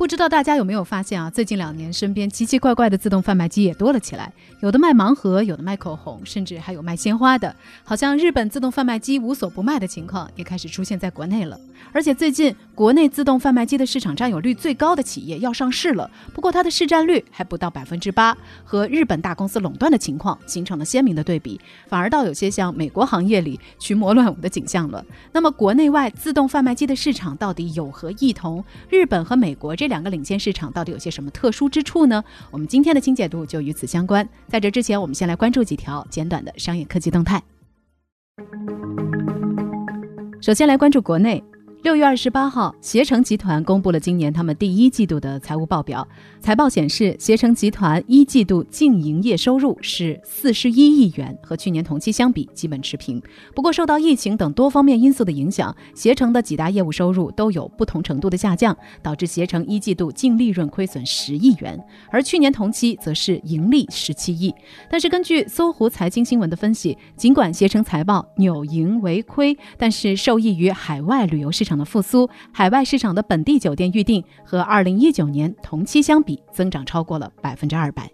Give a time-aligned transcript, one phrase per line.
[0.00, 1.28] 不知道大家有没有发现啊？
[1.28, 7.54] 最近两年，身边奇奇怪怪的自动贩卖机也多了起来，有的卖盲盒，有的卖口红，甚至还有卖鲜花的。
[7.84, 11.60] 好像日本自动贩卖机无所不卖的情况也开始出现在国内了。
[11.92, 18.34] 而且最近，国内自动贩卖机的市场占有率最高的企业要上市了，不过它的市占率还不到百分之八，
[18.64, 25.04] 和日本大公司垄断的情况形成了鲜明的对比，反而倒有些像美国行业里群魔乱舞的景象了。
[25.30, 28.64] 那么，国内外自动贩卖机的市场到底有何异同？
[28.88, 32.24] 日本和美国这两个领先市场到底有些什么特殊之处呢？
[32.50, 34.26] 我们今天的清解读就与此相关。
[34.48, 37.42] 在这之前，我们先来关注几条简短的商业科技动态。
[40.40, 41.44] 首先来关注国内。
[41.82, 46.06] 六月二十八号，携程集团公布了今年他们第一季度的财务报表。
[46.38, 53.20] 财报显示，携程集团一季度净营业收入是四十一亿元，和去年同期相比基本持平。
[53.54, 64.54] 不过，受到疫情等多方面因素的影响，携程的几大业务收入都有不同程度的下降，导致携程一季度净利润亏损十亿元，而去年同期则是盈利十七亿。
[64.90, 71.69] 但是，根据搜狐财经新闻的分析，尽管携程财报扭盈为亏，但是受益于海外旅游市场。
[71.70, 78.10] 场的复苏，海外市场的本地酒店预订和二零一九年同期相比增长超过了百分之二百。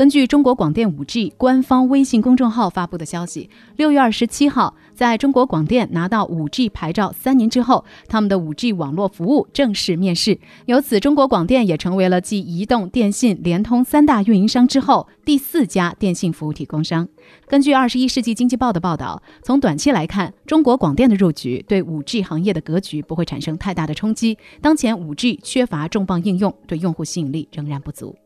[0.00, 10.40] 根据中国广电五 G 官方微信公众号发布的消息，六月二十七号，在中国广电拿到五 G 牌照三年之后，他们的五 G 网络服务正式面世。
[10.64, 17.06] 由此，中国广电也成为了继移动、电信、联通三大运营商之后第四家电信服务提供商。
[17.46, 24.38] 根据《二十一世纪经济报》的报道，从短期来看，中国广电的入局对五 G 行业的格局不会产生太大的冲击。
[24.62, 28.16] 当前五 G 缺乏重磅应用，对用户吸引力仍然不足。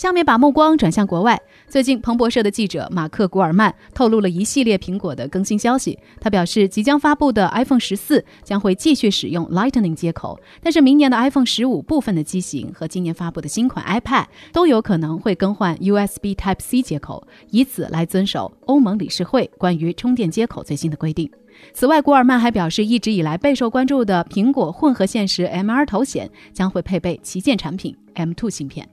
[0.00, 1.38] 下面把目光转向国外。
[1.68, 5.98] 最近，彭博社的记者马克·古尔曼透露了一系列苹果的更新消息。
[6.18, 14.24] 他表示，即将发布的 iPhone 十四将会继续使用 Lightning 接口，但是明年的 iPhone 十五部分的机型和今年发布的新款 iPad
[14.54, 21.30] 都有可能会更换 USB Type C 接口，以此来遵守欧盟理事会关于充电接口最新的规定。
[21.74, 28.88] 此外，古尔曼还表示，一直以来备受关注的苹果混合现实 MR 头显将会配备旗舰产品 M2 芯片。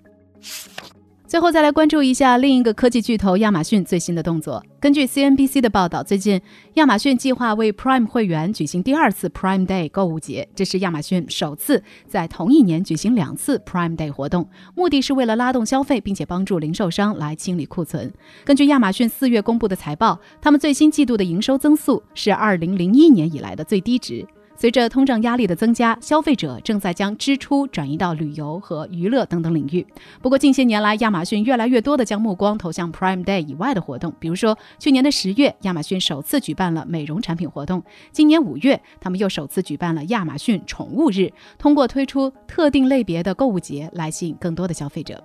[1.27, 4.63] 最后再来关注一下另一个科技巨头亚马逊最新的动作。
[4.79, 6.41] 根据 CNBC 的报道，最近
[6.75, 18.13] 亚马逊计划为 Prime 会员举行第二次 Prime Day 购物节，这是亚马逊首次在同一年举行两次 Prime Day 活动，目的是为了拉动消费，并且帮助零售商来清理库存。
[18.45, 24.25] 根据亚马逊四月公布的财报，他们最新季度的营收增速是2001年以来的最低值。
[24.59, 29.85] 随着通胀压力的增加，消费者正在将支出转移到旅游和娱乐等等领域。
[30.19, 37.79] 不过，近些年来，亚马逊越来越多地将目光投向 Prime Day 以外的活动，比如说，去年的十月，亚马逊首次举办了美容产品活动；
[38.12, 45.24] 今年五月，他们又首次举办了亚马逊宠物日，通过推出特定类别的购物节来吸引更多的消费者。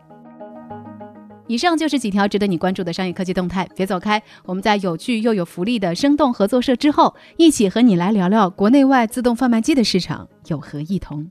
[1.53, 4.23] 以上就是几条值得你关注的商业科技动态，别走开。
[4.47, 11.31] 我们在有趣又有福利的生动合作社之后，一起和你来聊聊国内外自动贩卖机的市场有何异同。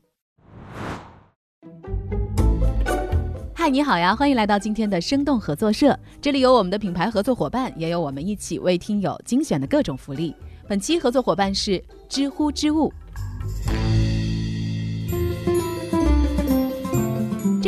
[3.56, 10.36] 嗨，你好呀，欢迎来到今天的生动合作社，这里有我们的品牌合作伙伴，也有我们一起为听友精选的各种福利。
[10.68, 12.94] 本期合作伙伴是知乎知物。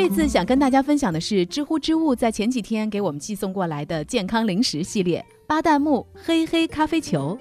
[0.03, 7.39] 这次想跟大家分享的是知乎知物在前几天给我们寄送过来的健康零食系列——巴旦木黑黑咖啡球。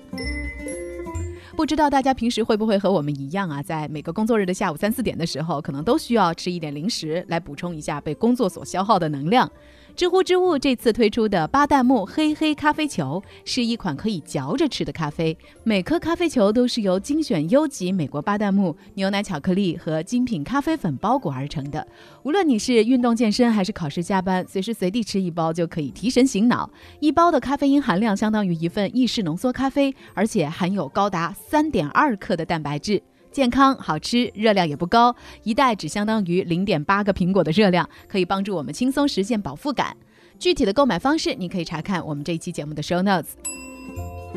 [1.56, 9.50] 不知道大家平时会不会和我们一样啊，在每个工作日的下午三四点的时候，可能都需要吃一点零食来补充一下被工作所消耗的能量。
[9.94, 21.86] 知乎之物这次推出的巴旦木黑黑咖啡球是一款可以嚼着吃的咖啡，每颗咖啡球都是由精选优级美国巴旦木牛奶巧克力和精品咖啡粉包裹而成的。
[22.22, 26.68] 无论你是运动健身还是考试加班，随时随地吃一包就可以提神醒脑。
[26.98, 33.02] 一包的咖啡因含量相当于一份意式浓缩咖啡，而且含有高达三点二克的蛋白质。
[33.32, 39.96] 健康好吃，热量也不高，一袋只相当于零点八个苹果的热量，可以帮助我们轻松实现饱腹感。
[40.38, 43.30] 具体的购买方式，你可以查看我们这一期节目的 show notes。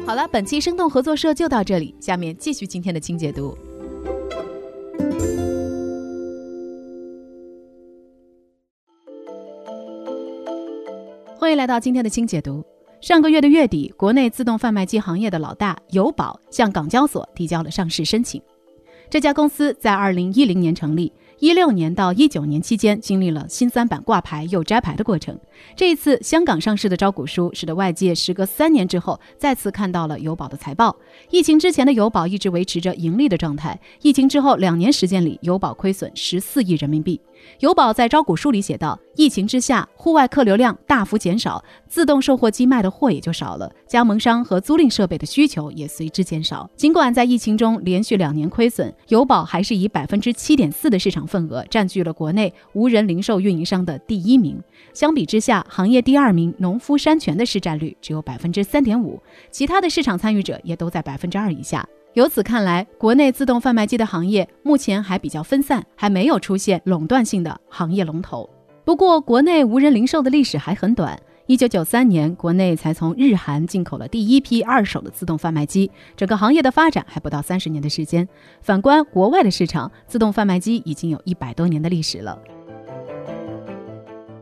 [0.06, 3.58] 好了，本期生动合作社就到这里，下面继续今天的清解读。
[11.38, 12.64] 欢迎来到今天的清解读。
[13.02, 18.42] 上个月的月底，国内自动贩卖机行业的老大友宝向港交所提交了上市申请。
[19.10, 21.12] 这家公司在二零一零年成立。
[21.40, 25.38] 一六年到一九年期间，经历了新三板挂牌又摘牌的过程。
[25.76, 30.96] 这一次香港上市的招股书，使得外界时隔三年之后再次看到了友宝的财报。
[31.30, 37.20] 疫情之前的友宝一直维持着盈利的状态，疫情之后两年时间里，友宝亏损十四亿人民币。
[37.60, 46.70] 友宝在招股书里写道：“疫情之下，户外客流量大幅减少，自动售货机卖的货也就少了，加盟商和租赁设备的需求也随之减少。
[46.76, 54.62] 尽管在疫情中连续两年亏损，友宝还是以百分之七点四的市场份额占据了国内无人零售运营商的第一名。
[54.94, 68.50] 相比之下，行业第二名农夫山泉的市占率只有百分之三点五，其他的市场参与者也都在百分之二以下。”由此看来，国内自动贩卖机的行业目前还比较分散，还没有出现垄断性的行业龙头。
[68.86, 71.20] 不过，国内无人零售的历史还很短。
[71.46, 78.26] 一九九三年，国内才从日韩进口了第一批二手的自动贩卖机，整个行业的发展还不到三十年的时间。
[78.62, 82.40] 反观国外的市场，自动贩卖机已经有一百多年的历史了。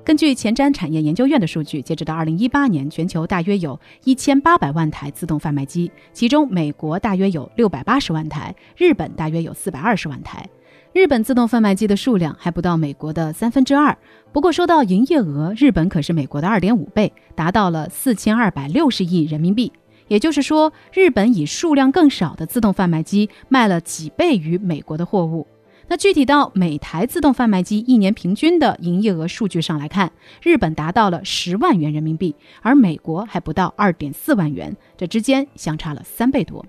[0.05, 10.45] 根据前瞻产业研究院的数据，截止到二零一八年，全球大约有一千八百万台自动贩卖机，其中美国大约有六百八十万台，日本大约有四百二十万台。
[10.91, 13.97] 日本自动贩卖机的数量还不到美国的三分之二。
[14.33, 19.71] 不过说到营业额，日本可是美国的二点五倍，达到了四千二百六十亿人民币。
[20.09, 25.47] 也就是说，日本以数量更少的自动贩卖机卖了几倍于美国的货物。
[25.93, 30.11] 那具体到每台自动贩卖机一年平均的营业额数据上来看，
[30.41, 36.65] 日本达到了十万元人民币，而美国还不到二点四万元，这之间相差了三倍多。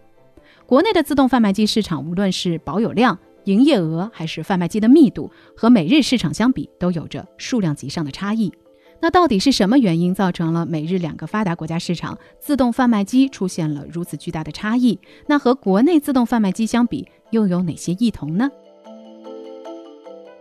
[0.67, 8.53] 国内的自动贩卖机市场，无论是保有量、营业额还是贩卖机的密度，和美日市场相比，都有着数量级上的差异。
[9.01, 14.99] 那到底是什么原因造成了美日两个发达国家市场自动贩卖机出现了如此巨大的差异？
[15.27, 18.51] 那和国内自动贩卖机相比，又有哪些异同呢？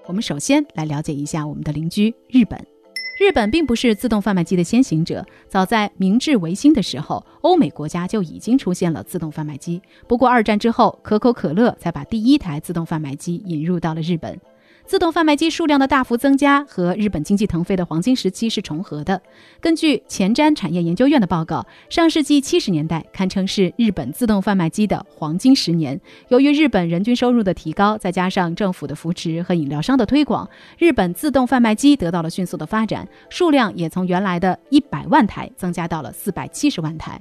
[0.05, 2.59] 我们首先来了解一下我们的邻居日本。
[3.19, 9.81] 日本并不是自动贩卖机的先行者，早在明治维新的时候，欧美国家就已经出现了自动贩卖机。
[10.07, 14.37] 不过二战之后，可口可乐才把第一台自动贩卖机引入到了日本。
[14.85, 19.19] 自动贩卖机数量的大幅增加和日本经济腾飞的黄金时期是重合的。
[19.59, 25.99] 根据前瞻产业研究院的报告，上世纪七十年代堪称是日本自动贩卖机的黄金十年。
[26.27, 30.47] 由于日本人均收入的提高，再加上政府的扶持和饮料商的推广，
[30.77, 37.19] 日本自动贩卖机得到了迅速的发展，数量也从原来的一百万台增加到了四百七十万台。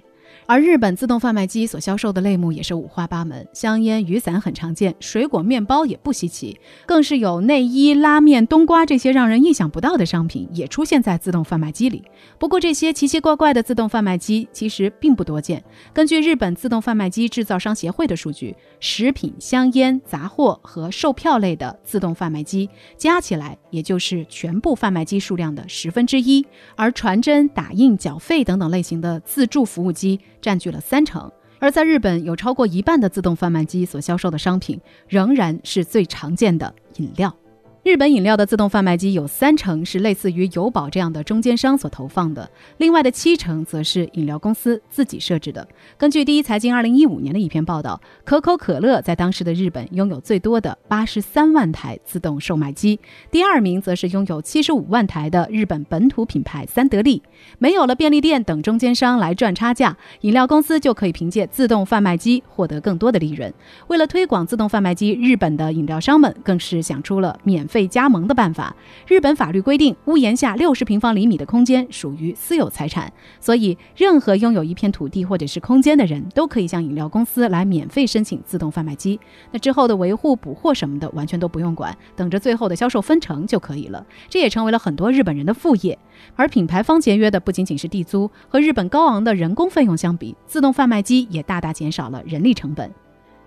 [0.53, 12.05] 而日本自动贩卖机所销售的类目也是五花八门，香烟、雨伞很常见，水果、面包也不稀奇，更是有内衣、拉面、冬瓜这些让人意想不到的商品也出现在自动贩卖机里。
[12.39, 15.65] 不过，这些奇奇怪怪的自动贩卖机其实并不多见。
[15.95, 26.45] 根据日本自动贩卖机制造商协会的数据，食品、香烟、杂货和售票类的自动贩卖机加起来，也就是全部贩卖机数量的十分之一，
[26.77, 30.21] 而传真、打印、缴费等等类型的自助服务机。
[30.43, 34.79] 占据了三成，而在日本，有超过一半的自动贩卖机所销售的商品
[35.09, 37.35] 仍然是最常见的饮料。
[37.83, 45.67] 日本饮料的自动贩卖机有三成是类似于友宝这样的中间商所投放的，另外的七成则是饮料公司自己设置的。
[45.99, 53.01] 根据第一财经二零一五年的一篇报道，可口可乐在当时的日本拥有最多的八十三万台自动售卖机，
[53.33, 57.21] 第二名则是拥有七十五万台的日本本土品牌三得利。
[57.59, 63.53] 没有了便利店等中间商来赚差价，饮料公司就可以凭借自动贩卖机获得更多的利润。
[63.89, 67.67] 为了推广自动贩卖机，日本的饮料商们更是想出了免。
[67.73, 68.77] 费加盟的办法。
[69.07, 73.11] 日本法律规定，屋檐下六十平方厘米的空间属于私有财产，
[73.41, 79.19] 所以任何拥有一片土地或者是空间的人都可以向饮料公司来免费申请自动贩卖机。
[79.51, 84.05] 那之后的维护、补货什么的完全都不用管，等着最后的销售分成就可以了。
[84.29, 85.99] 这也成为了很多日本人的副业。
[86.37, 92.93] 而品牌方节约的不仅仅是地租，和日本高昂的人工费用相比，自动贩卖机也大大减少了人力成本。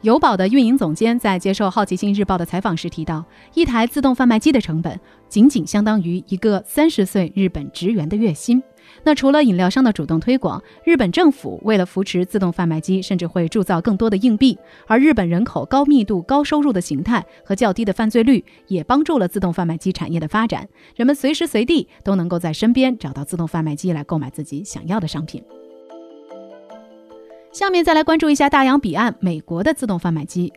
[0.01, 3.25] 友宝的运营总监在接受《好奇心日报》的采访时提到，
[3.55, 8.61] 一台自动贩卖机的成本仅仅相当于一个三十岁日本职员的月薪。
[9.03, 14.55] 那除了饮料商的主动推广，日本政府为了扶持自动贩卖机，甚至会铸造更多的硬币。
[14.85, 20.69] 而日本人口高密度、高收入的形态和较低的犯罪率，也帮助了自动贩卖机产业的发展。
[20.95, 25.43] 人们随时随地都能够在身边找到自动贩卖机来购买自己想要的商品。
[27.55, 30.51] 下面再来关注一下大洋彼岸美国的自动贩卖机。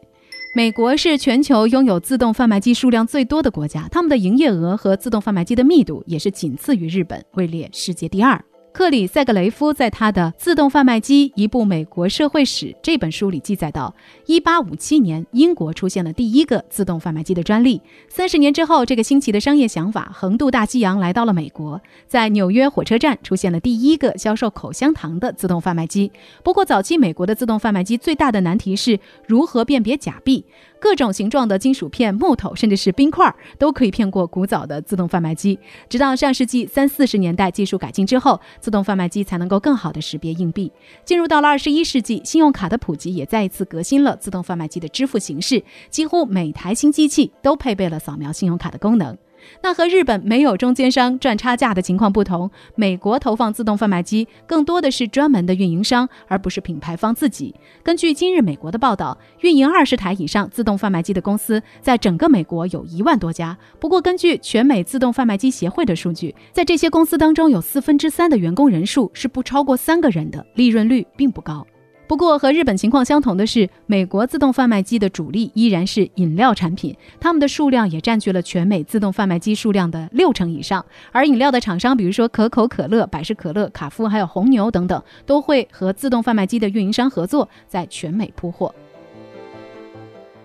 [0.56, 8.44] 美国是全球拥有自动贩卖机数量最多的国家，他们的营业额和自动贩卖机的密度也是仅次于日本，位列世界第二。
[8.70, 13.92] 克里塞格雷夫在他的《自动贩卖机：一部美国社会史》这本书里记载到
[14.26, 17.80] ，1857年，英国出现了第一个自动贩卖机的专利。
[18.08, 26.12] 三十年之后，这个新奇的商业想法横渡大西洋，来到了美国，在纽约火车站出现了第一个销售口香糖的自动贩卖机。
[26.44, 30.44] 不过，早期美国的自动贩卖机最大的难题是如何辨别假币。
[30.80, 35.58] 各种形状的金属片、木头，甚至是冰块，都可以骗过古早的自动贩卖机。
[35.88, 40.70] 直到上世纪三四十年代，技术改进之后，自动贩卖机才能够更好的识别硬币。
[41.04, 45.62] 进入到了二十一世纪，信用卡的普及也再一次革新了自动贩卖机的支付形式。
[45.90, 49.16] 几乎每台新机器都配备了扫描信用卡的功能。
[49.62, 57.54] 那和日本没有中间商赚差价的情况不同，美国投放自动贩卖机更多的是专门的运营商，而不是品牌方自己。
[57.82, 63.56] 根据今日美国的报道，运营二十台以上自动贩卖机的公司在整个美国有一万多家。
[63.78, 71.66] 不过，根据全美自动贩卖机协会的数据，在这些公司当中，有四分之三的员工人数是不超过三个人的，利润率并不高。
[72.08, 80.82] 不过和日本情况相同的是，美国自动贩卖机的主力依然是饮料产品，他们的数量也占据了全美自动贩卖机数量的六成以上。
[81.12, 88.74] 而饮料的厂商，比如说可口可乐、百事可乐、卡夫还有红牛等等，都会和自动贩卖机的运营商合作，在全美铺货。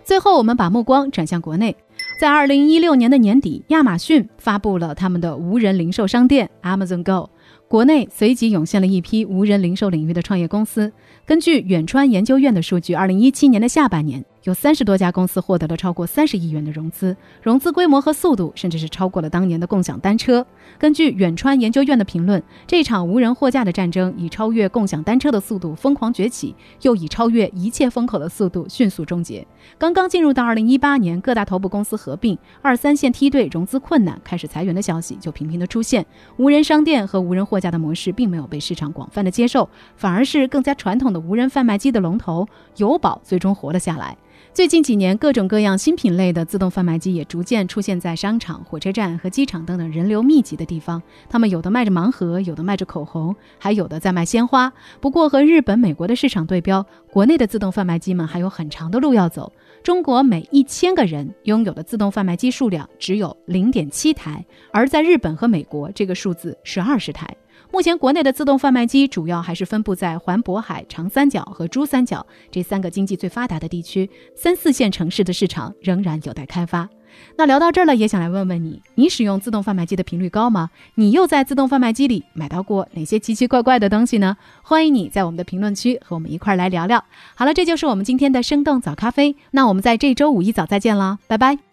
[0.04, 1.74] 最后，我们把目光转向国内，
[2.20, 7.30] 在二零一六年的年底，亚马逊发布了他们的无人零售商店 Amazon Go。
[7.74, 10.94] 国内随即涌现了一批无人零售领域的创业公司。
[11.26, 14.24] 根据远川研究院的数据，二零一七年的下半年。
[14.44, 20.46] 有三十多家公司获得了超过三十亿元的融资，融资规模和速度甚至是超过了当年的共享单车。
[20.78, 29.48] 根据远川研究院的评论，这场无人货架的战争以超越共享单车的速度疯狂崛起，又以超越一切风口的速度迅速终结。
[29.78, 36.06] 刚刚进入到二零一八年，各大头部公司合并、二三线梯队融资困难、开始裁员的消息就频频的出现。
[36.36, 42.46] 无人商店和无人货架的模式并没有被市场广泛的接受，反而是更加传统的无人贩卖机的龙头
[42.76, 44.18] 友宝最终活了下来。
[44.54, 51.02] 最近几年，各种各样新品类的自动贩卖机也逐渐出现在商场、火车站和机场等等人流密集的地方。
[51.28, 54.72] 他们有的卖着盲盒，有的卖着口红，还有的在卖鲜花。
[55.02, 59.52] 不过，和日本、美国的市场对标，国内的自动贩卖机们还有很长的路要走。
[59.82, 67.36] 中国每一千个人拥有的自动贩卖机数量只有零点七台，而在日本和美国，这个数字是二十台。
[67.74, 76.88] 目前，国内的自动贩卖机主要还是分布在环渤海、长三角和珠三角这三个经济最发达的地区，三四线城市的市场仍然有待开发。
[77.36, 80.70] 那聊到这儿了，也想来问问你：你使用自动贩卖机的频率高吗？
[80.94, 84.38] 你又在自动贩卖机里买到过哪些奇奇怪怪的东西呢？
[84.62, 87.04] 欢迎你在我们的评论区和我们一块儿来聊聊。
[87.34, 89.36] 好了，这就是我们今天的生动早咖啡。
[89.50, 91.73] 那我们在这周五一早再见了，拜拜。